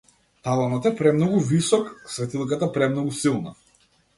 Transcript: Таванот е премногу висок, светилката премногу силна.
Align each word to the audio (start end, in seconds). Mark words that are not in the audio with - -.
Таванот 0.45 0.87
е 0.89 0.91
премногу 1.01 1.41
висок, 1.51 1.93
светилката 2.15 2.71
премногу 2.79 3.11
силна. 3.21 3.55